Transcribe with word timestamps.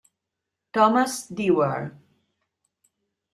Thomas 0.73 1.29
Dewar 1.29 1.93